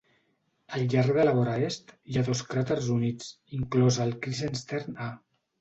[0.77, 5.13] Al llarg de la vora est hi ha dos cràters units, inclòs el Krusenstern A.